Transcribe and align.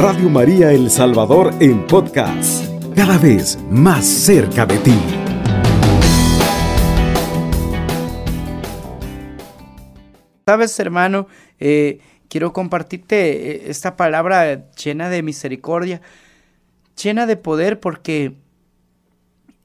Radio 0.00 0.30
María 0.30 0.70
El 0.70 0.90
Salvador 0.90 1.52
en 1.58 1.84
podcast, 1.84 2.64
cada 2.94 3.18
vez 3.18 3.58
más 3.68 4.06
cerca 4.06 4.64
de 4.64 4.78
ti. 4.78 4.94
Sabes, 10.46 10.78
hermano, 10.78 11.26
eh, 11.58 11.98
quiero 12.28 12.52
compartirte 12.52 13.66
eh, 13.66 13.70
esta 13.70 13.96
palabra 13.96 14.70
llena 14.70 15.10
de 15.10 15.24
misericordia, 15.24 16.00
llena 17.02 17.26
de 17.26 17.36
poder, 17.36 17.80
porque 17.80 18.36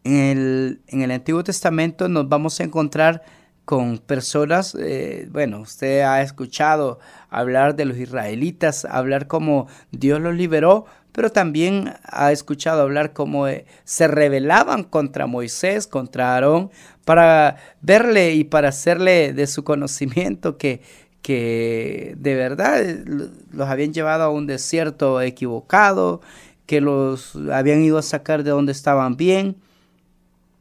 en 0.04 0.16
el, 0.16 0.82
en 0.88 1.04
el 1.04 1.12
Antiguo 1.12 1.44
Testamento 1.44 2.10
nos 2.10 2.28
vamos 2.28 2.60
a 2.60 2.64
encontrar 2.64 3.22
con 3.66 3.98
personas, 3.98 4.76
eh, 4.76 5.28
bueno, 5.32 5.62
usted 5.62 6.02
ha 6.02 6.22
escuchado 6.22 7.00
hablar 7.30 7.76
de 7.76 7.86
los 7.86 7.98
israelitas, 7.98 8.86
hablar 8.86 9.28
cómo 9.28 9.68
Dios 9.92 10.20
los 10.20 10.36
liberó, 10.36 10.86
pero 11.14 11.32
también 11.32 11.94
ha 12.04 12.32
escuchado 12.32 12.82
hablar 12.82 13.14
cómo 13.14 13.48
eh, 13.48 13.66
se 13.86 14.08
rebelaban 14.08 14.84
contra 14.84 15.28
Moisés, 15.28 15.88
contra 15.88 16.34
Aarón, 16.34 16.72
para 17.06 17.58
verle 17.82 18.34
y 18.34 18.44
para 18.44 18.70
hacerle 18.70 19.34
de 19.34 19.48
su 19.48 19.64
conocimiento 19.64 20.58
que, 20.58 20.82
que 21.22 22.16
de 22.18 22.36
verdad 22.36 22.82
eh, 22.82 23.04
los 23.52 23.70
habían 23.70 23.94
llevado 23.94 24.24
a 24.24 24.30
un 24.30 24.48
desierto 24.48 25.22
equivocado, 25.22 26.22
que 26.66 26.82
los 26.82 27.36
habían 27.52 27.82
ido 27.82 27.98
a 27.98 28.04
sacar 28.04 28.44
de 28.44 28.52
donde 28.52 28.72
estaban 28.72 29.16
bien. 29.16 29.56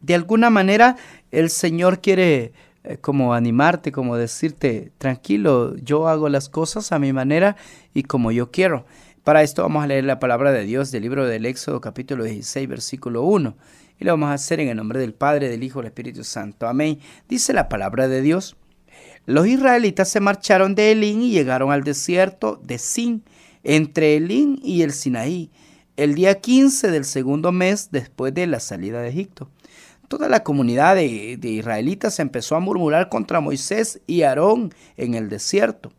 De 0.01 0.15
alguna 0.15 0.51
manera 0.51 0.97
el 1.31 1.49
Señor 1.49 2.01
quiere 2.01 2.53
eh, 2.85 2.97
como 2.97 3.35
animarte, 3.35 3.93
como 3.93 4.17
decirte, 4.17 4.93
tranquilo, 4.99 5.77
yo 5.77 6.09
hago 6.09 6.29
las 6.29 6.49
cosas 6.49 6.91
a 6.91 6.99
mi 6.99 7.13
manera 7.13 7.57
y 7.95 8.03
como 8.03 8.33
yo 8.33 8.51
quiero. 8.51 8.85
Para 9.23 9.43
esto 9.43 9.63
vamos 9.63 9.85
a 9.85 9.87
leer 9.87 10.05
la 10.05 10.19
palabra 10.19 10.51
de 10.51 10.65
Dios 10.65 10.91
del 10.91 11.03
libro 11.03 11.27
del 11.27 11.47
Éxodo 11.47 11.81
capítulo 11.81 12.25
16 12.25 12.69
versículo 12.69 13.23
1 13.23 13.57
y 14.01 14.05
lo 14.05 14.13
vamos 14.15 14.31
a 14.31 14.35
hacer 14.35 14.59
en 14.59 14.69
el 14.69 14.77
nombre 14.77 14.99
del 14.99 15.15
Padre, 15.15 15.49
del 15.49 15.63
Hijo 15.63 15.79
del 15.79 15.87
Espíritu 15.87 16.25
Santo. 16.25 16.67
Amén. 16.67 16.99
Dice 17.29 17.53
la 17.53 17.69
palabra 17.69 18.09
de 18.09 18.21
Dios. 18.21 18.57
Los 19.27 19.47
israelitas 19.47 20.09
se 20.09 20.19
marcharon 20.19 20.75
de 20.75 20.91
Elín 20.91 21.23
y 21.23 21.31
llegaron 21.31 21.71
al 21.71 21.85
desierto 21.85 22.61
de 22.65 22.79
Sin, 22.79 23.23
entre 23.63 24.17
Elín 24.17 24.59
y 24.61 24.83
el 24.83 24.93
Sinaí, 24.93 25.53
el 25.97 26.17
día 26.17 26.41
15 26.41 26.91
del 26.91 27.05
segundo 27.05 27.53
mes 27.53 27.91
después 27.93 28.35
de 28.35 28.49
la 28.49 28.59
salida 28.59 29.01
de 29.01 29.11
Egipto 29.11 29.49
toda 30.13 30.29
la 30.29 30.45
comunidad 30.45 30.97
de, 30.97 31.39
israelitas 31.43 32.19
empezó 32.19 32.55
a 32.55 32.61
murmurar 32.61 33.09
contra 33.09 33.41
Moisés 33.41 34.03
y 34.07 34.25
Aarón 34.25 34.75
en 34.99 35.15
el 35.15 35.31
desierto. 35.31 35.91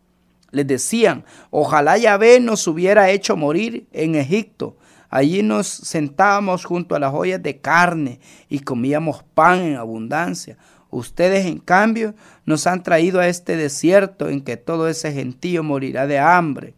Les 0.52 0.68
decían, 0.68 1.26
ojalá 1.50 1.98
Yahvé 1.98 2.40
nos 2.40 2.68
hubiera 2.68 3.10
hecho 3.10 3.36
morir 3.36 3.88
en 3.92 4.14
Egipto. 4.14 4.78
Allí 5.10 5.42
nos 5.42 5.66
sentábamos 5.66 6.64
junto 6.64 6.94
a 6.94 7.00
las 7.00 7.12
ollas 7.12 7.42
de 7.42 7.58
carne 7.58 8.20
y 8.50 8.60
comíamos 8.60 9.24
pan 9.34 9.62
en 9.62 9.78
abundancia. 9.78 10.60
Ustedes, 10.92 11.48
en 11.48 11.58
cambio, 11.58 12.14
nos 12.46 12.68
han 12.68 12.84
traído 12.84 13.20
a 13.20 13.28
este 13.28 13.58
desierto 13.58 14.30
en 14.30 14.42
que 14.42 14.58
todo 14.58 14.90
ese 14.90 15.12
gentío 15.12 15.64
morirá 15.64 16.06
de 16.06 16.20
hambre. 16.20 16.76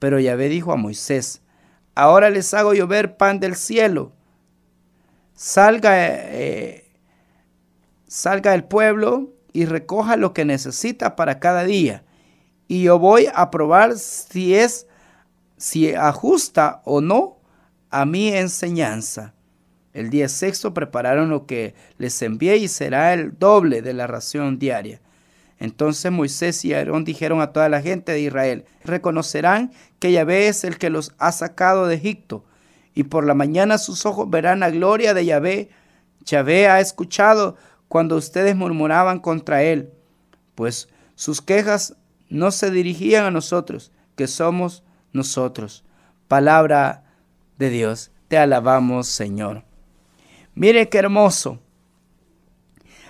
Pero 0.00 0.18
Yahvé 0.18 0.48
dijo 0.48 0.72
a 0.72 0.76
Moisés, 0.76 1.42
ahora 1.94 2.28
les 2.28 2.52
hago 2.54 2.74
llover 2.74 3.16
pan 3.16 3.38
del 3.38 3.54
cielo 3.54 4.15
salga, 5.36 5.92
eh, 5.94 6.90
salga 8.08 8.54
el 8.54 8.64
pueblo 8.64 9.30
y 9.52 9.66
recoja 9.66 10.16
lo 10.16 10.34
que 10.34 10.44
necesita 10.44 11.14
para 11.14 11.38
cada 11.38 11.64
día. 11.64 12.02
Y 12.66 12.82
yo 12.82 12.98
voy 12.98 13.28
a 13.32 13.50
probar 13.52 13.96
si 13.96 14.56
es, 14.56 14.88
si 15.56 15.94
ajusta 15.94 16.82
o 16.84 17.00
no 17.00 17.38
a 17.90 18.04
mi 18.04 18.28
enseñanza. 18.28 19.34
El 19.92 20.10
día 20.10 20.28
sexto 20.28 20.74
prepararon 20.74 21.30
lo 21.30 21.46
que 21.46 21.74
les 21.96 22.20
envié 22.20 22.56
y 22.56 22.68
será 22.68 23.14
el 23.14 23.38
doble 23.38 23.80
de 23.82 23.94
la 23.94 24.06
ración 24.06 24.58
diaria. 24.58 25.00
Entonces 25.58 26.12
Moisés 26.12 26.62
y 26.66 26.74
Aarón 26.74 27.04
dijeron 27.04 27.40
a 27.40 27.52
toda 27.52 27.70
la 27.70 27.80
gente 27.80 28.12
de 28.12 28.20
Israel, 28.20 28.66
reconocerán 28.84 29.72
que 29.98 30.12
Yahvé 30.12 30.48
es 30.48 30.64
el 30.64 30.76
que 30.76 30.90
los 30.90 31.14
ha 31.18 31.32
sacado 31.32 31.86
de 31.86 31.94
Egipto 31.94 32.44
y 32.96 33.04
por 33.04 33.26
la 33.26 33.34
mañana 33.34 33.76
sus 33.76 34.06
ojos 34.06 34.28
verán 34.30 34.60
la 34.60 34.70
gloria 34.70 35.12
de 35.12 35.26
Yahvé. 35.26 35.68
Yahvé 36.24 36.66
ha 36.66 36.80
escuchado 36.80 37.56
cuando 37.88 38.16
ustedes 38.16 38.56
murmuraban 38.56 39.20
contra 39.20 39.62
él, 39.62 39.92
pues 40.54 40.88
sus 41.14 41.42
quejas 41.42 41.94
no 42.30 42.50
se 42.50 42.70
dirigían 42.70 43.26
a 43.26 43.30
nosotros, 43.30 43.92
que 44.16 44.26
somos 44.26 44.82
nosotros. 45.12 45.84
Palabra 46.26 47.04
de 47.58 47.68
Dios, 47.68 48.10
te 48.28 48.38
alabamos 48.38 49.08
Señor. 49.08 49.62
Mire 50.54 50.88
qué 50.88 50.96
hermoso. 50.96 51.58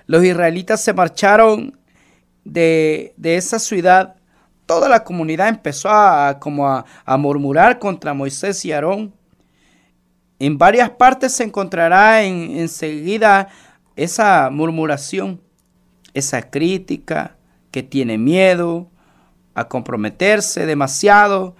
Los 0.07 0.25
israelitas 0.25 0.83
se 0.83 0.95
marcharon 0.95 1.79
de, 2.45 3.15
de 3.17 3.37
esa 3.37 3.61
ciudad. 3.61 4.17
Toda 4.67 4.89
la 4.89 5.05
comunidad 5.05 5.47
empezó 5.47 5.91
a, 5.91 6.41
como 6.41 6.67
a, 6.67 6.85
a 7.05 7.17
murmurar 7.17 7.79
contra 7.79 8.15
Moisés 8.15 8.65
y 8.65 8.73
Aarón. 8.73 9.15
En 10.39 10.59
varias 10.59 10.91
partes 10.91 11.33
se 11.33 11.45
encontrará 11.45 12.23
en, 12.23 12.59
enseguida 12.59 13.49
esa 13.97 14.51
murmuración, 14.51 15.41
esa 16.13 16.51
crítica 16.51 17.37
que 17.71 17.83
tiene 17.83 18.19
miedo 18.19 18.91
a 19.55 19.69
comprometerse 19.69 20.67
demasiado, 20.67 21.57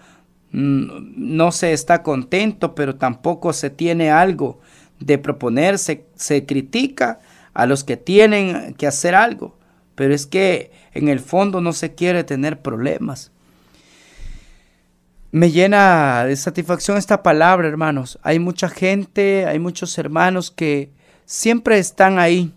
mm, 0.53 0.87
no 1.17 1.53
se 1.53 1.73
está 1.73 2.03
contento, 2.03 2.75
pero 2.75 2.97
tampoco 2.97 3.53
se 3.53 3.71
tiene 3.71 4.11
algo 4.11 4.61
de 5.01 5.19
proponerse, 5.19 6.07
se 6.15 6.45
critica 6.45 7.21
a 7.55 7.67
los 7.67 7.85
que 7.85 7.97
tienen 7.97 8.75
que 8.75 8.87
hacer 8.87 9.15
algo, 9.15 9.59
pero 9.95 10.15
es 10.15 10.27
que 10.27 10.73
en 10.93 11.09
el 11.09 11.21
fondo 11.21 11.63
no 11.63 11.73
se 11.73 11.95
quiere 11.95 12.25
tener 12.25 12.61
problemas. 12.61 13.33
Me 15.33 15.51
llena 15.51 16.25
de 16.25 16.37
satisfacción 16.37 16.97
esta 16.97 17.23
palabra, 17.23 17.69
hermanos. 17.69 18.19
Hay 18.23 18.39
mucha 18.39 18.69
gente, 18.69 19.47
hay 19.47 19.59
muchos 19.59 19.99
hermanos 19.99 20.51
que 20.51 20.93
siempre 21.25 21.79
están 21.79 22.19
ahí. 22.19 22.55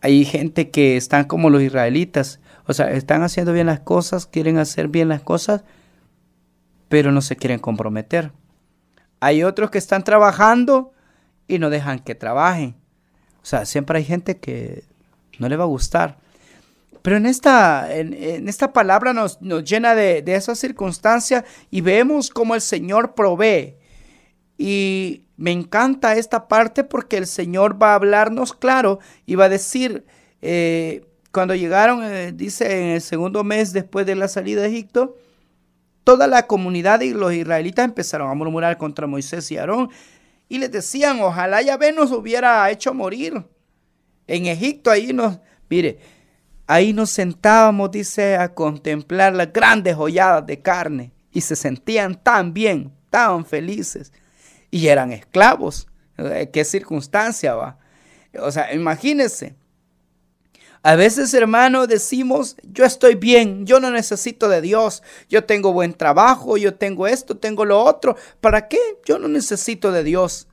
Hay 0.00 0.24
gente 0.24 0.70
que 0.70 0.96
están 0.96 1.24
como 1.24 1.50
los 1.50 1.62
israelitas, 1.62 2.40
o 2.66 2.72
sea, 2.72 2.90
están 2.92 3.22
haciendo 3.22 3.52
bien 3.52 3.66
las 3.66 3.80
cosas, 3.80 4.26
quieren 4.26 4.58
hacer 4.58 4.88
bien 4.88 5.08
las 5.08 5.22
cosas, 5.22 5.64
pero 6.88 7.10
no 7.10 7.20
se 7.20 7.36
quieren 7.36 7.58
comprometer. 7.58 8.32
Hay 9.20 9.42
otros 9.42 9.70
que 9.70 9.78
están 9.78 10.04
trabajando 10.04 10.92
y 11.48 11.58
no 11.58 11.70
dejan 11.70 11.98
que 11.98 12.14
trabajen. 12.14 12.76
O 13.42 13.46
sea, 13.46 13.64
siempre 13.64 13.98
hay 13.98 14.04
gente 14.04 14.38
que 14.38 14.84
no 15.38 15.48
le 15.48 15.56
va 15.56 15.64
a 15.64 15.68
gustar. 15.68 16.18
Pero 17.06 17.18
en 17.18 17.26
esta, 17.26 17.86
en, 17.96 18.48
esta 18.48 18.72
palabra 18.72 19.12
nos, 19.12 19.40
nos 19.40 19.62
llena 19.62 19.94
de, 19.94 20.22
de, 20.22 20.34
esa 20.34 20.56
circunstancia 20.56 21.44
y 21.70 21.80
vemos 21.80 22.30
cómo 22.30 22.56
el 22.56 22.60
Señor 22.60 23.14
provee. 23.14 23.76
Y 24.58 25.22
me 25.36 25.52
encanta 25.52 26.16
esta 26.16 26.48
parte 26.48 26.82
porque 26.82 27.16
el 27.16 27.28
Señor 27.28 27.80
va 27.80 27.92
a 27.92 27.94
hablarnos 27.94 28.54
claro 28.54 28.98
y 29.24 29.36
va 29.36 29.44
a 29.44 29.48
decir, 29.48 30.04
eh, 30.42 31.06
cuando 31.30 31.54
llegaron, 31.54 32.02
eh, 32.02 32.32
dice 32.32 32.82
en 32.82 32.88
el 32.94 33.00
segundo 33.00 33.44
mes 33.44 33.72
después 33.72 34.04
de 34.04 34.16
la 34.16 34.26
salida 34.26 34.62
de 34.62 34.68
Egipto, 34.70 35.16
toda 36.02 36.26
la 36.26 36.48
comunidad 36.48 37.02
y 37.02 37.14
los 37.14 37.32
israelitas 37.32 37.84
empezaron 37.84 38.28
a 38.28 38.34
murmurar 38.34 38.78
contra 38.78 39.06
Moisés 39.06 39.48
y 39.52 39.58
Aarón 39.58 39.90
y 40.48 40.58
les 40.58 40.72
decían, 40.72 41.20
ojalá 41.20 41.62
Yahvé 41.62 41.92
nos 41.92 42.10
hubiera 42.10 42.68
hecho 42.68 42.92
morir. 42.94 43.44
En 44.26 44.46
Egipto 44.46 44.90
ahí 44.90 45.12
nos, 45.12 45.38
mire, 45.68 46.15
Ahí 46.66 46.92
nos 46.92 47.10
sentábamos, 47.10 47.90
dice, 47.92 48.36
a 48.36 48.52
contemplar 48.52 49.34
las 49.34 49.52
grandes 49.52 49.94
joyadas 49.94 50.46
de 50.46 50.60
carne 50.60 51.12
y 51.30 51.40
se 51.42 51.54
sentían 51.54 52.20
tan 52.20 52.52
bien, 52.52 52.92
tan 53.10 53.46
felices. 53.46 54.12
Y 54.70 54.88
eran 54.88 55.12
esclavos. 55.12 55.86
Eh, 56.18 56.50
¿Qué 56.52 56.64
circunstancia 56.64 57.54
va? 57.54 57.78
O 58.40 58.50
sea, 58.50 58.74
imagínense. 58.74 59.54
A 60.82 60.94
veces, 60.94 61.34
hermano, 61.34 61.86
decimos, 61.86 62.56
yo 62.62 62.84
estoy 62.84 63.16
bien, 63.16 63.66
yo 63.66 63.80
no 63.80 63.90
necesito 63.90 64.48
de 64.48 64.60
Dios, 64.60 65.02
yo 65.28 65.44
tengo 65.44 65.72
buen 65.72 65.94
trabajo, 65.94 66.56
yo 66.56 66.74
tengo 66.74 67.06
esto, 67.06 67.36
tengo 67.36 67.64
lo 67.64 67.82
otro. 67.82 68.16
¿Para 68.40 68.68
qué? 68.68 68.78
Yo 69.04 69.18
no 69.18 69.28
necesito 69.28 69.90
de 69.90 70.04
Dios. 70.04 70.46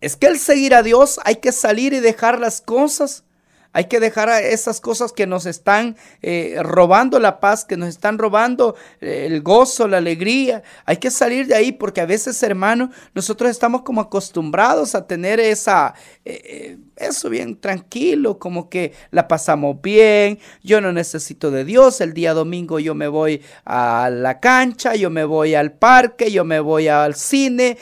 Es 0.00 0.16
que 0.16 0.28
el 0.28 0.38
seguir 0.38 0.74
a 0.74 0.82
Dios 0.82 1.20
hay 1.24 1.36
que 1.36 1.52
salir 1.52 1.92
y 1.92 2.00
dejar 2.00 2.38
las 2.38 2.60
cosas 2.60 3.24
Hay 3.72 3.84
que 3.84 4.00
dejar 4.00 4.28
esas 4.42 4.80
cosas 4.80 5.12
que 5.12 5.28
nos 5.28 5.46
están 5.46 5.96
eh, 6.22 6.56
robando 6.60 7.20
la 7.20 7.38
paz, 7.38 7.64
que 7.64 7.76
nos 7.76 7.88
están 7.88 8.18
robando 8.18 8.74
eh, 9.00 9.26
el 9.26 9.42
gozo, 9.42 9.86
la 9.86 9.98
alegría. 9.98 10.64
Hay 10.86 10.96
que 10.96 11.10
salir 11.12 11.46
de 11.46 11.54
ahí 11.54 11.70
porque 11.70 12.00
a 12.00 12.06
veces, 12.06 12.42
hermano, 12.42 12.90
nosotros 13.14 13.48
estamos 13.48 13.82
como 13.82 14.00
acostumbrados 14.00 14.96
a 14.96 15.06
tener 15.06 15.38
esa, 15.38 15.94
eh, 16.24 16.78
eso 16.96 17.30
bien 17.30 17.60
tranquilo, 17.60 18.40
como 18.40 18.68
que 18.68 18.92
la 19.12 19.28
pasamos 19.28 19.80
bien. 19.80 20.40
Yo 20.64 20.80
no 20.80 20.92
necesito 20.92 21.52
de 21.52 21.64
Dios. 21.64 22.00
El 22.00 22.12
día 22.12 22.34
domingo 22.34 22.80
yo 22.80 22.96
me 22.96 23.06
voy 23.06 23.40
a 23.64 24.10
la 24.12 24.40
cancha, 24.40 24.96
yo 24.96 25.10
me 25.10 25.22
voy 25.24 25.54
al 25.54 25.74
parque, 25.74 26.32
yo 26.32 26.44
me 26.44 26.58
voy 26.58 26.88
al 26.88 27.14
cine. 27.14 27.78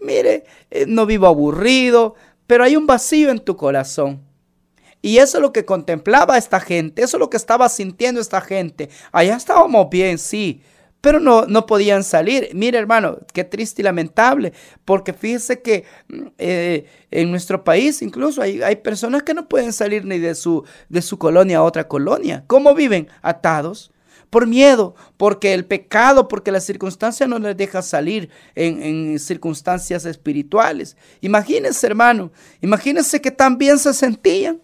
mire, 0.00 0.44
no 0.86 1.06
vivo 1.06 1.26
aburrido, 1.26 2.14
pero 2.46 2.62
hay 2.62 2.76
un 2.76 2.86
vacío 2.86 3.30
en 3.30 3.40
tu 3.40 3.56
corazón. 3.56 4.33
Y 5.04 5.18
eso 5.18 5.36
es 5.36 5.42
lo 5.42 5.52
que 5.52 5.66
contemplaba 5.66 6.38
esta 6.38 6.58
gente, 6.60 7.02
eso 7.02 7.18
es 7.18 7.20
lo 7.20 7.28
que 7.28 7.36
estaba 7.36 7.68
sintiendo 7.68 8.22
esta 8.22 8.40
gente. 8.40 8.88
Allá 9.12 9.36
estábamos 9.36 9.90
bien, 9.90 10.16
sí, 10.16 10.62
pero 11.02 11.20
no, 11.20 11.44
no 11.44 11.66
podían 11.66 12.02
salir. 12.02 12.48
Mire, 12.54 12.78
hermano, 12.78 13.18
qué 13.34 13.44
triste 13.44 13.82
y 13.82 13.84
lamentable, 13.84 14.54
porque 14.86 15.12
fíjese 15.12 15.60
que 15.60 15.84
mm, 16.08 16.22
eh, 16.38 16.86
en 17.10 17.30
nuestro 17.30 17.62
país 17.64 18.00
incluso 18.00 18.40
hay, 18.40 18.62
hay, 18.62 18.76
personas 18.76 19.24
que 19.24 19.34
no 19.34 19.46
pueden 19.46 19.74
salir 19.74 20.06
ni 20.06 20.18
de 20.18 20.34
su, 20.34 20.64
de 20.88 21.02
su 21.02 21.18
colonia 21.18 21.58
a 21.58 21.64
otra 21.64 21.86
colonia. 21.86 22.44
¿Cómo 22.46 22.74
viven? 22.74 23.08
Atados. 23.20 23.92
Por 24.30 24.46
miedo, 24.46 24.94
porque 25.18 25.52
el 25.52 25.66
pecado, 25.66 26.28
porque 26.28 26.50
la 26.50 26.60
circunstancia 26.60 27.26
no 27.26 27.38
les 27.38 27.58
deja 27.58 27.82
salir 27.82 28.30
en, 28.54 28.82
en 28.82 29.18
circunstancias 29.18 30.06
espirituales. 30.06 30.96
Imagínense, 31.20 31.86
hermano, 31.86 32.32
imagínense 32.62 33.20
que 33.20 33.30
tan 33.30 33.58
bien 33.58 33.78
se 33.78 33.92
sentían 33.92 34.62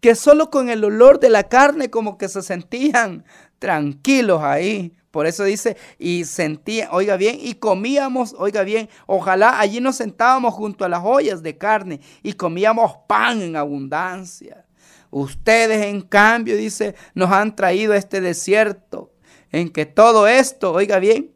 que 0.00 0.14
solo 0.14 0.50
con 0.50 0.68
el 0.68 0.84
olor 0.84 1.20
de 1.20 1.30
la 1.30 1.44
carne 1.44 1.90
como 1.90 2.18
que 2.18 2.28
se 2.28 2.42
sentían 2.42 3.24
tranquilos 3.58 4.42
ahí. 4.42 4.92
Por 5.10 5.26
eso 5.26 5.44
dice, 5.44 5.76
y 5.98 6.24
sentían, 6.24 6.88
oiga 6.92 7.16
bien, 7.16 7.38
y 7.40 7.54
comíamos, 7.54 8.34
oiga 8.38 8.62
bien, 8.64 8.88
ojalá 9.06 9.58
allí 9.58 9.80
nos 9.80 9.96
sentábamos 9.96 10.52
junto 10.52 10.84
a 10.84 10.90
las 10.90 11.02
ollas 11.02 11.42
de 11.42 11.56
carne 11.56 12.00
y 12.22 12.34
comíamos 12.34 12.92
pan 13.06 13.40
en 13.40 13.56
abundancia. 13.56 14.66
Ustedes, 15.10 15.86
en 15.86 16.02
cambio, 16.02 16.56
dice, 16.56 16.94
nos 17.14 17.32
han 17.32 17.56
traído 17.56 17.94
a 17.94 17.96
este 17.96 18.20
desierto, 18.20 19.10
en 19.50 19.70
que 19.70 19.86
todo 19.86 20.26
esto, 20.26 20.72
oiga 20.72 20.98
bien, 20.98 21.30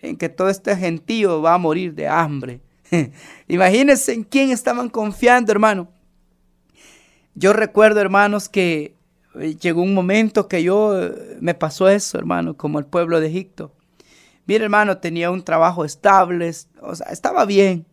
en 0.00 0.18
que 0.18 0.28
todo 0.28 0.50
este 0.50 0.76
gentío 0.76 1.40
va 1.40 1.54
a 1.54 1.58
morir 1.58 1.94
de 1.94 2.08
hambre. 2.08 2.60
Imagínense 3.48 4.12
en 4.12 4.24
quién 4.24 4.50
estaban 4.50 4.90
confiando, 4.90 5.52
hermano. 5.52 5.88
Yo 7.38 7.52
recuerdo, 7.52 8.00
hermanos, 8.00 8.48
que 8.48 8.94
eh, 9.38 9.56
llegó 9.60 9.82
un 9.82 9.92
momento 9.92 10.48
que 10.48 10.62
yo 10.62 10.98
eh, 10.98 11.36
me 11.40 11.52
pasó 11.52 11.86
eso, 11.90 12.16
hermano, 12.16 12.56
como 12.56 12.78
el 12.78 12.86
pueblo 12.86 13.20
de 13.20 13.26
Egipto. 13.26 13.74
Mi 14.46 14.54
hermano 14.54 14.96
tenía 14.98 15.30
un 15.30 15.44
trabajo 15.44 15.84
estable, 15.84 16.50
o 16.80 16.94
sea, 16.94 17.08
estaba 17.08 17.44
bien, 17.44 17.84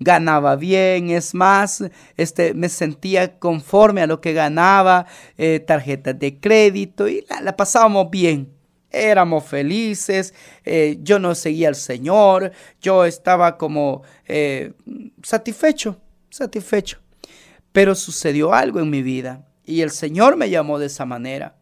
ganaba 0.00 0.56
bien, 0.56 1.10
es 1.10 1.32
más, 1.32 1.84
este, 2.16 2.54
me 2.54 2.68
sentía 2.68 3.38
conforme 3.38 4.02
a 4.02 4.08
lo 4.08 4.20
que 4.20 4.32
ganaba, 4.32 5.06
eh, 5.36 5.60
tarjetas 5.60 6.18
de 6.18 6.40
crédito 6.40 7.06
y 7.06 7.24
la, 7.40 7.56
pasábamos 7.56 8.10
bien. 8.10 8.52
Éramos 8.90 9.44
felices, 9.44 10.32
yo 11.02 11.18
no 11.18 11.34
seguía 11.34 11.68
al 11.68 11.74
Señor, 11.74 12.52
yo 12.80 13.04
estaba 13.04 13.58
como 13.58 14.02
satisfecho, 15.22 16.00
satisfecho. 16.30 16.98
Pero 17.72 17.94
sucedió 17.94 18.54
algo 18.54 18.80
en 18.80 18.90
mi 18.90 19.02
vida 19.02 19.46
y 19.64 19.82
el 19.82 19.90
Señor 19.90 20.36
me 20.36 20.50
llamó 20.50 20.78
de 20.78 20.86
esa 20.86 21.04
manera. 21.04 21.56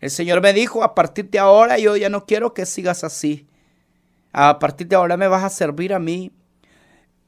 El 0.00 0.10
Señor 0.10 0.40
me 0.40 0.52
dijo, 0.52 0.82
a 0.84 0.94
partir 0.94 1.30
de 1.30 1.38
ahora 1.38 1.78
yo 1.78 1.96
ya 1.96 2.08
no 2.08 2.24
quiero 2.24 2.54
que 2.54 2.66
sigas 2.66 3.04
así. 3.04 3.46
A 4.32 4.58
partir 4.58 4.88
de 4.88 4.96
ahora 4.96 5.16
me 5.16 5.28
vas 5.28 5.44
a 5.44 5.50
servir 5.50 5.92
a 5.92 5.98
mí. 5.98 6.32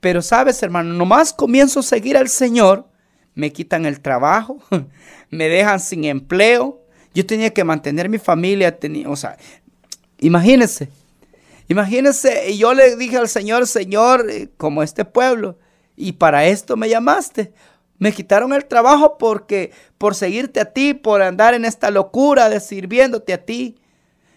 Pero 0.00 0.22
sabes, 0.22 0.62
hermano, 0.62 0.92
nomás 0.92 1.32
comienzo 1.32 1.80
a 1.80 1.82
seguir 1.82 2.16
al 2.16 2.28
Señor, 2.28 2.86
me 3.34 3.52
quitan 3.52 3.86
el 3.86 4.00
trabajo, 4.00 4.58
me 5.30 5.48
dejan 5.48 5.80
sin 5.80 6.04
empleo. 6.04 6.82
Yo 7.14 7.24
tenía 7.24 7.54
que 7.54 7.64
mantener 7.64 8.08
mi 8.08 8.18
familia, 8.18 8.78
tenía, 8.78 9.08
o 9.08 9.16
sea, 9.16 9.36
imagínense, 10.18 10.90
imagínense, 11.68 12.50
y 12.50 12.58
yo 12.58 12.74
le 12.74 12.96
dije 12.96 13.16
al 13.16 13.28
Señor, 13.28 13.66
Señor, 13.66 14.28
eh, 14.28 14.48
como 14.56 14.82
este 14.82 15.04
pueblo, 15.04 15.58
y 15.96 16.12
para 16.12 16.44
esto 16.46 16.76
me 16.76 16.88
llamaste. 16.88 17.52
Me 17.98 18.12
quitaron 18.12 18.52
el 18.52 18.66
trabajo 18.66 19.18
porque 19.18 19.72
por 19.98 20.14
seguirte 20.14 20.60
a 20.60 20.72
ti, 20.72 20.94
por 20.94 21.22
andar 21.22 21.54
en 21.54 21.64
esta 21.64 21.90
locura 21.90 22.48
de 22.48 22.60
sirviéndote 22.60 23.32
a 23.32 23.44
ti. 23.44 23.76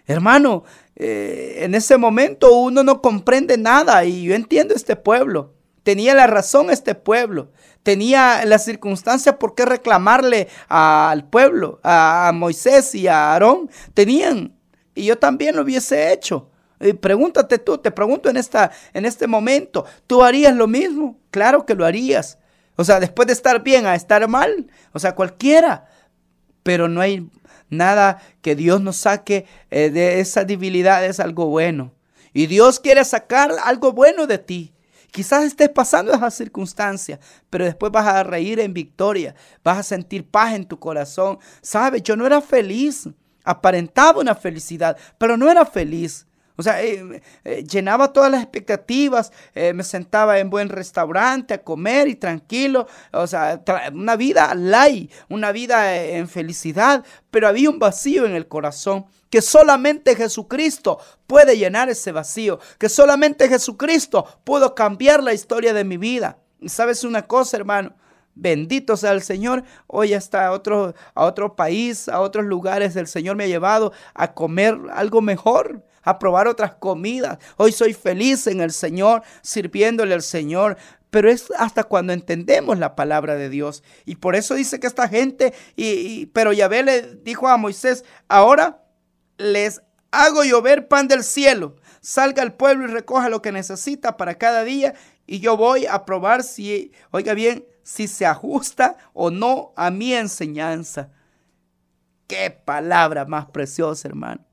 Hermano, 0.06 0.64
eh, 0.96 1.58
en 1.60 1.76
ese 1.76 1.98
momento 1.98 2.56
uno 2.56 2.84
no 2.84 3.02
comprende 3.02 3.58
nada 3.58 4.06
y 4.06 4.24
yo 4.24 4.36
entiendo 4.36 4.74
este 4.74 4.96
pueblo. 4.96 5.54
Tenía 5.84 6.14
la 6.14 6.28
razón 6.28 6.70
este 6.70 6.96
pueblo. 6.96 7.52
Tenía 7.84 8.44
la 8.46 8.60
circunstancia 8.60 9.40
por 9.40 9.56
qué 9.56 9.66
reclamarle 9.66 10.50
al 10.68 11.30
pueblo, 11.30 11.80
a 11.84 12.32
Moisés 12.34 12.94
y 12.94 13.08
a 13.08 13.32
Aarón. 13.32 13.70
Tenían. 13.94 14.54
Y 14.96 15.06
yo 15.06 15.18
también 15.18 15.56
lo 15.56 15.62
hubiese 15.62 16.12
hecho. 16.12 16.50
Y 16.80 16.94
pregúntate 16.94 17.58
tú, 17.58 17.78
te 17.78 17.92
pregunto 17.92 18.30
en, 18.30 18.38
esta, 18.38 18.72
en 18.94 19.06
este 19.06 19.28
momento, 19.28 19.86
¿tú 20.06 20.24
harías 20.24 20.56
lo 20.56 20.68
mismo? 20.68 21.18
Claro 21.32 21.66
que 21.66 21.76
lo 21.76 21.86
harías. 21.86 22.38
O 22.78 22.86
sea, 22.86 23.02
después 23.02 23.28
de 23.28 23.34
estar 23.34 23.62
bien 23.62 23.86
a 23.86 23.96
estar 23.96 24.26
mal. 24.30 24.68
O 24.94 25.00
sea, 25.00 25.16
cualquiera. 25.16 25.90
Pero 26.64 26.88
no 26.88 27.02
hay 27.02 27.30
nada 27.70 28.22
que 28.42 28.56
Dios 28.56 28.80
nos 28.80 28.96
saque 28.96 29.46
eh, 29.70 29.90
de 29.90 30.22
esa 30.22 30.46
debilidad. 30.46 31.04
Es 31.06 31.20
algo 31.20 31.48
bueno. 31.48 31.94
Y 32.34 32.46
Dios 32.46 32.80
quiere 32.80 33.04
sacar 33.04 33.52
algo 33.66 33.92
bueno 33.92 34.28
de 34.28 34.38
ti. 34.38 34.74
Quizás 35.12 35.46
estés 35.46 35.70
pasando 35.70 36.14
esa 36.14 36.30
circunstancia, 36.30 37.20
pero 37.50 37.66
después 37.66 37.92
vas 37.92 38.06
a 38.06 38.24
reír 38.24 38.60
en 38.60 38.74
victoria, 38.74 39.34
vas 39.64 39.80
a 39.80 39.84
sentir 39.84 40.30
paz 40.30 40.54
en 40.54 40.66
tu 40.66 40.78
corazón. 40.78 41.40
Sabes, 41.62 42.04
yo 42.04 42.16
no 42.16 42.28
era 42.28 42.42
feliz, 42.42 43.10
aparentaba 43.44 44.20
una 44.20 44.36
felicidad, 44.36 44.96
pero 45.18 45.36
no 45.36 45.50
era 45.50 45.66
feliz. 45.66 46.27
O 46.58 46.64
sea, 46.64 46.84
eh, 46.84 47.22
eh, 47.46 47.64
llenaba 47.64 48.12
todas 48.12 48.32
las 48.32 48.42
expectativas, 48.42 49.32
eh, 49.54 49.74
me 49.74 49.84
sentaba 49.84 50.40
en 50.40 50.50
buen 50.50 50.70
restaurante 50.70 51.54
a 51.54 51.64
comer 51.64 52.08
y 52.08 52.16
tranquilo, 52.16 52.88
o 53.14 53.28
sea, 53.28 53.62
una 53.94 54.16
vida 54.16 54.56
light, 54.56 55.12
una 55.30 55.52
vida 55.52 55.96
en 55.96 56.28
felicidad, 56.28 57.06
pero 57.30 57.48
había 57.48 57.70
un 57.70 57.78
vacío 57.78 58.26
en 58.26 58.34
el 58.34 58.48
corazón 58.48 59.06
que 59.30 59.44
solamente 59.44 60.16
Jesucristo 60.16 61.00
puede 61.28 61.58
llenar 61.58 61.90
ese 61.90 62.12
vacío, 62.12 62.60
que 62.80 62.90
solamente 62.90 63.48
Jesucristo 63.48 64.26
pudo 64.44 64.74
cambiar 64.74 65.22
la 65.22 65.34
historia 65.34 65.74
de 65.74 65.84
mi 65.84 65.98
vida. 65.98 66.40
Sabes 66.66 67.04
una 67.04 67.28
cosa, 67.28 67.58
hermano, 67.58 67.94
Bendito 68.40 68.96
sea 68.98 69.14
el 69.14 69.24
Señor. 69.24 69.64
Hoy 69.88 70.14
hasta 70.14 70.48
a 70.48 70.50
a 70.50 71.26
otro 71.26 71.56
país, 71.56 72.08
a 72.08 72.20
otros 72.20 72.46
lugares, 72.46 72.96
el 72.96 73.08
Señor 73.08 73.36
me 73.36 73.46
ha 73.46 73.48
llevado 73.48 73.94
a 74.14 74.36
comer 74.36 74.78
algo 74.94 75.22
mejor 75.22 75.84
a 76.08 76.20
probar 76.20 76.48
otras 76.48 76.74
comidas. 76.76 77.38
Hoy 77.58 77.74
soy 77.74 77.94
feliz 77.94 78.48
en 78.48 78.62
el 78.62 78.72
Señor, 78.72 79.24
sirviéndole 79.42 80.14
al 80.14 80.22
Señor. 80.22 80.78
Pero 81.10 81.30
es 81.30 81.52
hasta 81.58 81.84
cuando 81.84 82.14
entendemos 82.14 82.80
la 82.80 82.96
palabra 82.96 83.36
de 83.36 83.50
Dios. 83.50 83.84
Y 84.06 84.16
por 84.16 84.36
eso 84.36 84.56
dice 84.56 84.80
que 84.80 84.88
esta 84.88 85.10
gente, 85.10 85.54
y, 85.76 86.28
pero 86.28 86.54
Yahvé 86.54 86.84
le 86.84 87.02
dijo 87.16 87.50
a 87.50 87.58
Moisés, 87.58 88.06
ahora 88.30 88.84
les 89.38 89.82
hago 90.12 90.46
llover 90.46 90.88
pan 90.88 91.10
del 91.10 91.26
cielo. 91.26 91.76
Salga 92.00 92.42
al 92.42 92.54
pueblo 92.54 92.86
y 92.86 92.88
recoja 92.88 93.28
lo 93.28 93.42
que 93.42 93.52
necesita 93.52 94.16
para 94.16 94.36
cada 94.36 94.64
día. 94.64 94.94
Y 95.26 95.42
yo 95.42 95.58
voy 95.58 95.88
a 95.88 96.06
probar 96.06 96.42
si, 96.44 96.94
oiga 97.12 97.34
bien, 97.34 97.66
si 97.84 98.08
se 98.08 98.26
ajusta 98.26 98.96
o 99.14 99.30
no 99.30 99.74
a 99.76 99.92
mi 99.92 100.14
enseñanza. 100.14 101.10
Qué 102.28 102.50
palabra 102.50 103.26
más 103.26 103.48
preciosa, 103.48 104.08
hermano 104.08 104.48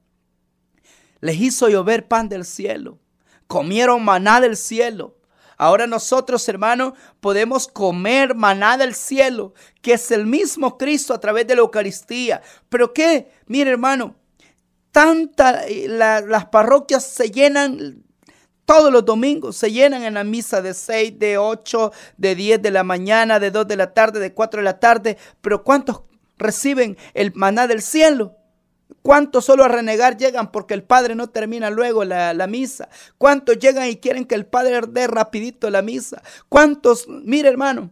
les 1.25 1.41
hizo 1.41 1.71
llover 1.71 2.07
pan 2.07 2.29
del 2.29 2.45
cielo. 2.45 2.99
Comieron 3.47 4.05
maná 4.05 4.43
del 4.43 4.59
cielo. 4.59 5.17
Ahora 5.57 5.87
nosotros, 5.87 6.47
hermanos, 6.51 6.93
podemos 7.21 7.67
comer 7.67 8.35
maná 8.35 8.77
del 8.77 8.95
cielo, 8.95 9.55
que 9.81 9.95
es 9.95 10.11
el 10.11 10.27
mismo 10.27 10.77
Cristo 10.77 11.15
a 11.15 11.21
través 11.21 11.47
de 11.47 11.55
la 11.55 11.63
Eucaristía. 11.63 12.43
Pero 12.69 12.93
qué, 12.93 13.31
mire, 13.47 13.71
hermano, 13.71 14.17
tanta, 14.93 15.67
eh, 15.67 15.87
las 15.89 16.45
parroquias 16.49 17.07
se 17.07 17.31
llenan 17.31 18.05
todos 18.67 18.93
los 18.93 19.07
domingos, 19.07 19.57
se 19.57 19.73
llenan 19.73 20.03
en 20.03 20.13
la 20.13 20.25
misa 20.25 20.61
de 20.61 20.75
6, 20.75 21.19
de 21.19 21.39
8, 21.39 21.91
de 22.19 22.35
10 22.35 22.61
de 22.61 22.71
la 22.71 22.85
mañana, 22.85 23.41
de 23.41 23.51
2 23.51 23.67
de 23.67 23.77
la 23.77 23.95
tarde, 23.95 24.21
de 24.21 24.35
4 24.35 24.61
de 24.61 24.65
la 24.65 24.79
tarde. 24.79 25.17
Pero 25.41 25.65
¿cuántos 25.65 26.03
reciben 26.37 26.99
el 27.15 27.33
maná 27.35 27.67
del 27.67 27.81
cielo? 27.81 28.37
¿Cuántos 29.03 29.45
solo 29.45 29.65
a 29.65 29.69
renegar 29.69 30.17
llegan 30.17 30.51
porque 30.51 30.75
el 30.75 30.83
Padre 30.83 31.15
no 31.15 31.29
termina 31.29 31.71
luego 31.71 32.05
la, 32.05 32.47
misa? 32.47 32.89
¿Cuántos 33.19 33.59
llegan 33.59 33.89
y 33.89 33.97
quieren 33.97 34.25
que 34.25 34.35
el 34.35 34.47
Padre 34.47 34.81
dé 34.89 35.07
rapidito 35.07 35.69
la 35.69 35.83
misa? 35.83 36.23
¿Cuántos, 36.49 37.07
mire 37.09 37.49
hermano, 37.49 37.91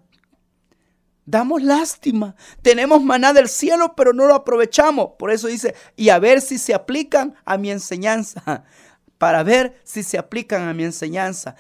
damos 1.25 1.62
lástima. 1.62 2.35
Tenemos 2.62 3.02
maná 3.02 3.32
del 3.32 3.49
cielo, 3.49 3.94
pero 3.97 4.12
no 4.12 4.26
lo 4.26 4.35
aprovechamos. 4.35 5.11
Por 5.18 5.30
eso 5.30 5.49
dice, 5.49 5.75
y 5.97 6.09
a 6.09 6.18
ver 6.18 6.40
si 6.40 6.59
se 6.59 6.75
aplican 6.75 7.35
a 7.44 7.59
mi 7.59 7.71
enseñanza. 7.71 8.64
Para 9.18 9.42
ver 9.44 9.80
si 9.85 10.02
se 10.02 10.18
aplican 10.18 10.68
a 10.68 10.75
mi 10.75 10.85
enseñanza. 10.85 11.54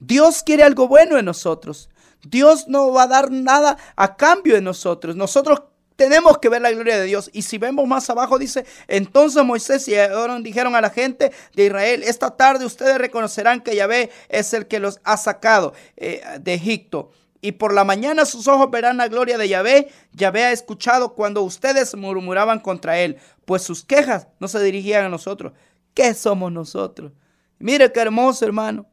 Dios 0.00 0.42
quiere 0.42 0.62
algo 0.62 0.88
bueno 0.88 1.18
en 1.18 1.26
nosotros. 1.26 1.90
Dios 2.22 2.66
no 2.68 2.92
va 2.92 3.02
a 3.04 3.08
dar 3.08 3.30
nada 3.30 3.76
a 3.94 4.16
cambio 4.16 4.54
de 4.54 4.62
nosotros. 4.62 5.14
Nosotros 5.14 5.64
tenemos 5.98 6.38
que 6.38 6.48
ver 6.48 6.62
la 6.62 6.70
gloria 6.70 6.96
de 6.96 7.06
Dios. 7.06 7.28
Y 7.32 7.42
si 7.42 7.58
vemos 7.58 7.84
más 7.88 8.08
abajo, 8.08 8.38
dice, 8.38 8.64
entonces 8.86 9.44
Moisés 9.44 9.88
y 9.88 9.96
Aaron 9.96 10.44
dijeron 10.44 10.76
a 10.76 10.80
la 10.80 10.90
gente 10.90 11.32
de 11.56 11.66
Israel, 11.66 12.04
esta 12.04 12.36
tarde 12.36 12.64
ustedes 12.64 12.98
reconocerán 12.98 13.60
que 13.60 13.74
Yahvé 13.74 14.08
es 14.28 14.54
el 14.54 14.68
que 14.68 14.78
los 14.78 15.00
ha 15.02 15.16
sacado 15.16 15.74
eh, 15.96 16.22
de 16.40 16.54
Egipto 16.54 17.10
y 17.40 17.52
por 17.52 17.74
la 17.74 17.82
mañana 17.82 18.26
sus 18.26 18.46
ojos 18.46 18.70
verán 18.70 18.98
la 18.98 19.08
gloria 19.08 19.38
de 19.38 19.48
Yahvé. 19.48 19.88
Yahvé 20.12 20.44
ha 20.44 20.52
escuchado 20.52 21.14
cuando 21.14 21.42
ustedes 21.42 21.96
murmuraban 21.96 22.60
contra 22.60 23.00
él, 23.00 23.16
pues 23.44 23.62
sus 23.62 23.84
quejas 23.84 24.28
no 24.38 24.46
se 24.46 24.62
dirigían 24.62 25.04
a 25.04 25.08
nosotros. 25.08 25.52
¿Qué 25.94 26.14
somos 26.14 26.52
nosotros? 26.52 27.10
Mire 27.58 27.90
qué 27.90 27.98
hermoso, 27.98 28.44
hermano. 28.44 28.86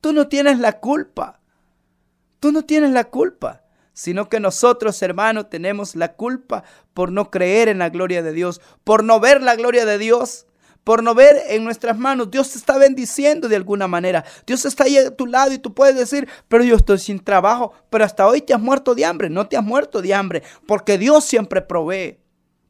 Tú 0.00 0.12
no 0.12 0.26
tienes 0.26 0.58
la 0.58 0.80
culpa. 0.80 1.38
Tú 2.40 2.50
no 2.50 2.64
tienes 2.64 2.90
la 2.90 3.04
culpa, 3.04 3.62
sino 3.96 4.28
que 4.28 4.40
nosotros, 4.40 5.00
hermano, 5.00 5.46
tenemos 5.46 5.96
la 5.96 6.12
culpa 6.12 6.64
por 6.92 7.10
no 7.10 7.30
creer 7.30 7.68
en 7.68 7.78
la 7.78 7.88
gloria 7.88 8.22
de 8.22 8.34
Dios, 8.34 8.60
por 8.84 9.02
no 9.02 9.20
ver 9.20 9.42
la 9.42 9.56
gloria 9.56 9.86
de 9.86 9.96
Dios 9.96 10.46
por 10.84 11.02
no 11.02 11.16
ver 11.16 11.42
en 11.48 11.64
nuestras 11.64 11.98
manos. 11.98 12.30
Dios 12.30 12.52
te 12.52 12.58
está 12.58 12.78
bendiciendo 12.78 13.48
de 13.48 13.56
alguna 13.56 13.88
manera. 13.88 14.24
Dios 14.46 14.64
está 14.64 14.84
ahí 14.84 14.96
a 14.96 15.10
tu 15.10 15.26
lado 15.26 15.52
y 15.52 15.58
tú 15.58 15.74
puedes 15.74 15.96
decir, 15.96 16.28
pero 16.46 16.62
yo 16.62 16.76
estoy 16.76 17.00
sin 17.00 17.18
trabajo, 17.18 17.72
pero 17.90 18.04
hasta 18.04 18.24
hoy 18.24 18.40
te 18.40 18.54
has 18.54 18.60
muerto 18.60 18.94
de 18.94 19.04
hambre. 19.04 19.28
No 19.28 19.48
te 19.48 19.56
has 19.56 19.64
muerto 19.64 20.00
de 20.00 20.14
hambre, 20.14 20.44
porque 20.64 20.96
Dios 20.96 21.24
siempre 21.24 21.60
provee. 21.60 22.20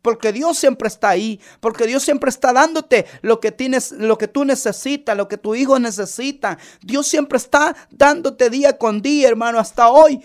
Porque 0.00 0.32
Dios 0.32 0.56
siempre 0.56 0.88
está 0.88 1.10
ahí, 1.10 1.40
porque 1.60 1.84
Dios 1.86 2.04
siempre 2.04 2.30
está 2.30 2.52
dándote 2.52 3.04
lo 3.22 3.40
que 3.40 3.50
tienes, 3.52 3.90
lo 3.90 4.16
que 4.16 4.28
tú 4.28 4.44
necesitas, 4.44 5.16
lo 5.16 5.28
que 5.28 5.36
tu 5.36 5.54
hijo 5.54 5.78
necesita. 5.78 6.58
Dios 6.80 7.08
siempre 7.08 7.36
está 7.36 7.76
dándote 7.90 8.48
día 8.48 8.78
con 8.78 9.02
día, 9.02 9.28
hermano, 9.28 9.58
hasta 9.58 9.90
hoy. 9.90 10.22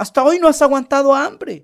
Hasta 0.00 0.24
hoy 0.24 0.38
no 0.38 0.48
has 0.48 0.62
aguantado 0.62 1.14
hambre. 1.14 1.62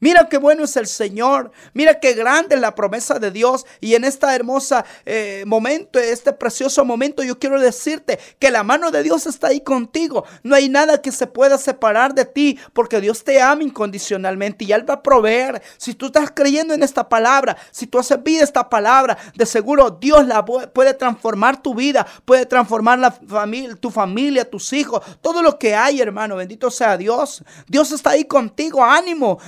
Mira 0.00 0.28
qué 0.28 0.38
bueno 0.38 0.64
es 0.64 0.76
el 0.76 0.86
Señor. 0.86 1.52
Mira 1.74 2.00
qué 2.00 2.14
grande 2.14 2.54
es 2.54 2.60
la 2.60 2.74
promesa 2.74 3.18
de 3.18 3.30
Dios. 3.30 3.66
Y 3.80 3.94
en 3.94 4.04
este 4.04 4.26
hermosa 4.26 4.84
eh, 5.04 5.44
momento, 5.46 5.98
este 5.98 6.32
precioso 6.32 6.84
momento, 6.84 7.22
yo 7.22 7.38
quiero 7.38 7.60
decirte 7.60 8.18
que 8.38 8.50
la 8.50 8.62
mano 8.62 8.90
de 8.90 9.02
Dios 9.02 9.26
está 9.26 9.48
ahí 9.48 9.60
contigo. 9.60 10.24
No 10.42 10.54
hay 10.54 10.68
nada 10.68 11.02
que 11.02 11.12
se 11.12 11.26
pueda 11.26 11.58
separar 11.58 12.14
de 12.14 12.24
ti 12.24 12.58
porque 12.72 13.00
Dios 13.00 13.22
te 13.24 13.40
ama 13.42 13.62
incondicionalmente 13.62 14.64
y 14.64 14.72
Él 14.72 14.88
va 14.88 14.94
a 14.94 15.02
proveer. 15.02 15.62
Si 15.76 15.94
tú 15.94 16.06
estás 16.06 16.30
creyendo 16.34 16.72
en 16.72 16.82
esta 16.82 17.08
palabra, 17.08 17.56
si 17.70 17.86
tú 17.86 17.98
has 17.98 18.10
vida 18.22 18.42
esta 18.42 18.68
palabra, 18.68 19.16
de 19.34 19.46
seguro 19.46 19.90
Dios 19.90 20.26
la 20.26 20.44
puede 20.44 20.94
transformar 20.94 21.62
tu 21.62 21.74
vida, 21.74 22.06
puede 22.24 22.46
transformar 22.46 22.98
la 22.98 23.10
familia, 23.10 23.76
tu 23.76 23.90
familia, 23.90 24.48
tus 24.48 24.72
hijos, 24.72 25.02
todo 25.20 25.42
lo 25.42 25.58
que 25.58 25.74
hay, 25.74 26.00
hermano. 26.00 26.36
Bendito 26.36 26.70
sea 26.70 26.96
Dios. 26.96 27.44
Dios 27.68 27.92
está 27.92 28.10
ahí 28.10 28.24
contigo. 28.24 28.82
Ánimo 28.82 29.38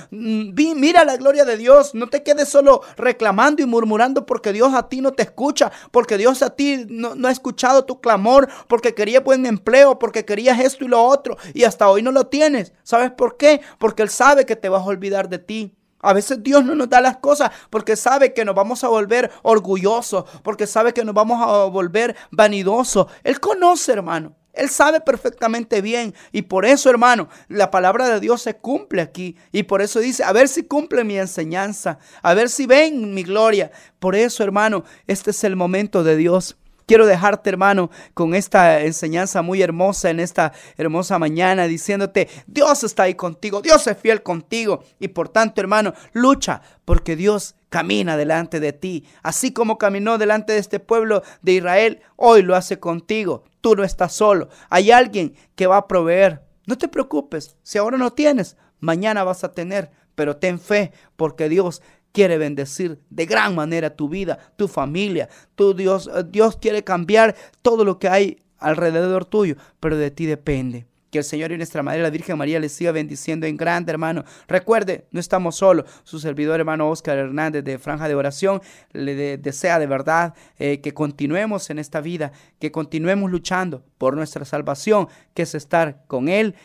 mira 0.75 1.03
la 1.05 1.17
gloria 1.17 1.45
de 1.45 1.57
Dios. 1.57 1.93
No 1.93 2.07
te 2.07 2.23
quedes 2.23 2.49
solo 2.49 2.81
reclamando 2.97 3.61
y 3.61 3.65
murmurando 3.65 4.25
porque 4.25 4.53
Dios 4.53 4.73
a 4.73 4.89
ti 4.89 5.01
no 5.01 5.11
te 5.13 5.23
escucha, 5.23 5.71
porque 5.91 6.17
Dios 6.17 6.41
a 6.41 6.51
ti 6.51 6.85
no, 6.89 7.27
ha 7.27 7.31
escuchado 7.31 7.85
tu 7.85 8.01
clamor, 8.01 8.49
porque 8.67 8.93
querías 8.93 9.23
buen 9.23 9.45
empleo, 9.45 9.99
porque 9.99 10.25
querías 10.25 10.59
esto 10.59 10.85
y 10.85 10.87
lo 10.87 11.03
otro 11.03 11.37
y 11.53 11.63
hasta 11.63 11.89
hoy 11.89 12.01
no 12.01 12.11
lo 12.11 12.27
tienes. 12.27 12.73
¿Sabes 12.83 13.11
por 13.11 13.37
qué? 13.37 13.61
Porque 13.77 14.03
Él 14.03 14.09
sabe 14.09 14.45
que 14.45 14.55
te 14.55 14.69
vas 14.69 14.81
a 14.81 14.85
olvidar 14.85 15.29
de 15.29 15.39
ti. 15.39 15.75
A 15.99 16.11
veces 16.11 16.43
Dios 16.43 16.65
no 16.65 16.75
nos 16.75 16.89
da 16.89 16.99
las 16.99 17.17
cosas 17.17 17.51
porque 17.69 17.95
sabe 17.95 18.33
que 18.33 18.43
nos 18.43 18.55
vamos 18.55 18.83
a 18.83 18.89
volver 18.89 19.31
orgullosos, 19.41 20.25
porque 20.43 20.67
sabe 20.67 20.93
que 20.93 21.05
nos 21.05 21.15
vamos 21.15 21.41
a 21.41 21.65
volver 21.65 22.15
vanidosos. 22.29 23.07
Él 23.23 23.39
conoce, 23.39 23.93
hermano. 23.93 24.35
Él 24.53 24.69
sabe 24.69 25.01
perfectamente 25.01 25.81
bien 25.81 26.13
y 26.31 26.43
por 26.43 26.65
eso, 26.65 26.89
hermano, 26.89 27.27
la 27.47 27.71
palabra 27.71 28.07
de 28.07 28.19
Dios 28.19 28.41
se 28.41 28.55
cumple 28.55 29.01
aquí 29.01 29.35
y 29.51 29.63
por 29.63 29.81
eso 29.81 29.99
dice, 29.99 30.23
a 30.23 30.31
ver 30.31 30.47
si 30.47 30.63
cumple 30.63 31.03
mi 31.03 31.17
enseñanza, 31.17 31.97
a 32.21 32.33
ver 32.33 32.49
si 32.49 32.67
ven 32.67 33.13
mi 33.13 33.23
gloria. 33.23 33.71
Por 33.99 34.15
eso, 34.15 34.43
hermano, 34.43 34.83
este 35.07 35.31
es 35.31 35.43
el 35.43 35.55
momento 35.55 36.03
de 36.03 36.15
Dios. 36.15 36.55
Quiero 36.85 37.05
dejarte, 37.05 37.49
hermano, 37.49 37.89
con 38.13 38.35
esta 38.35 38.81
enseñanza 38.81 39.41
muy 39.41 39.61
hermosa 39.61 40.09
en 40.09 40.19
esta 40.19 40.53
hermosa 40.77 41.17
mañana, 41.19 41.67
diciéndote, 41.67 42.29
Dios 42.47 42.83
está 42.83 43.03
ahí 43.03 43.15
contigo, 43.15 43.61
Dios 43.61 43.87
es 43.87 43.97
fiel 43.97 44.21
contigo. 44.21 44.83
Y 44.99 45.09
por 45.09 45.29
tanto, 45.29 45.61
hermano, 45.61 45.93
lucha 46.11 46.61
porque 46.85 47.15
Dios 47.15 47.55
camina 47.69 48.17
delante 48.17 48.59
de 48.59 48.73
ti. 48.73 49.05
Así 49.23 49.51
como 49.51 49.77
caminó 49.77 50.17
delante 50.17 50.53
de 50.53 50.59
este 50.59 50.79
pueblo 50.79 51.23
de 51.41 51.53
Israel, 51.53 52.01
hoy 52.15 52.41
lo 52.41 52.55
hace 52.55 52.79
contigo. 52.79 53.45
Tú 53.61 53.75
no 53.75 53.83
estás 53.83 54.13
solo. 54.13 54.49
Hay 54.69 54.91
alguien 54.91 55.35
que 55.55 55.67
va 55.67 55.77
a 55.77 55.87
proveer. 55.87 56.43
No 56.67 56.77
te 56.77 56.87
preocupes. 56.87 57.55
Si 57.63 57.77
ahora 57.77 57.97
no 57.97 58.11
tienes, 58.11 58.57
mañana 58.79 59.23
vas 59.23 59.43
a 59.43 59.53
tener. 59.53 59.89
Pero 60.15 60.37
ten 60.37 60.59
fe 60.59 60.91
porque 61.15 61.49
Dios 61.49 61.81
quiere 62.13 62.37
bendecir 62.37 62.99
de 63.09 63.25
gran 63.25 63.53
manera 63.55 63.95
tu 63.95 64.07
vida, 64.07 64.39
tu 64.55 64.69
familia. 64.69 65.27
Tu 65.55 65.73
Dios, 65.73 66.09
eh, 66.15 66.23
Dios 66.25 66.55
quiere 66.55 66.83
cambiar 66.83 67.35
todo 67.61 67.83
lo 67.83 67.99
que 67.99 68.07
hay 68.07 68.37
alrededor 68.59 69.25
tuyo, 69.25 69.57
pero 69.81 69.97
de 69.97 70.11
ti 70.11 70.25
depende. 70.25 70.85
Que 71.11 71.19
el 71.19 71.23
Señor 71.23 71.51
y 71.51 71.57
nuestra 71.57 71.83
Madre, 71.83 72.01
la 72.01 72.09
Virgen 72.09 72.37
María, 72.39 72.59
les 72.59 72.71
siga 72.71 72.91
bendiciendo 72.91 73.45
en 73.45 73.55
grande, 73.55 73.91
hermano. 73.91 74.23
Recuerde, 74.47 75.05
no 75.11 75.19
estamos 75.19 75.57
solos. 75.57 75.85
Su 76.03 76.19
servidor, 76.19 76.59
hermano 76.59 76.89
Oscar 76.89 77.17
Hernández 77.17 77.63
de 77.63 77.77
Franja 77.77 78.07
de 78.07 78.15
Oración, 78.15 78.61
le 78.93 79.37
desea 79.37 79.77
de 79.77 79.85
verdad 79.85 80.33
eh, 80.57 80.81
que 80.81 80.95
continuemos 80.95 81.69
en 81.69 81.77
esta 81.77 82.01
vida, 82.01 82.31
que 82.59 82.71
continuemos 82.71 83.29
luchando 83.29 83.83
por 83.99 84.15
nuestra 84.15 84.43
salvación, 84.43 85.07
que 85.35 85.43
es 85.43 85.53
estar 85.53 86.03
con 86.07 86.29
Él 86.29 86.55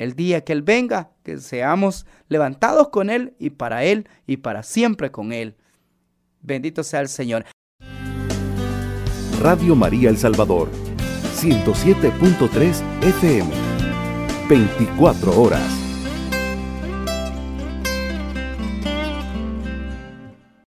el 0.00 0.14
día 0.14 0.42
que 0.44 0.54
Él 0.54 0.62
venga, 0.62 1.10
que 1.22 1.36
seamos 1.38 2.06
levantados 2.28 2.88
con 2.88 3.10
Él 3.10 3.34
y 3.38 3.50
para 3.50 3.84
Él 3.84 4.08
y 4.26 4.38
para 4.38 4.62
siempre 4.62 5.10
con 5.10 5.30
Él. 5.30 5.56
Bendito 6.40 6.82
sea 6.82 7.00
el 7.00 7.08
Señor. 7.08 7.44
Radio 9.42 9.76
María 9.76 10.08
El 10.08 10.16
Salvador, 10.16 10.70
107.3 11.36 12.82
FM, 13.02 13.50
24 14.48 15.38
horas. 15.38 15.79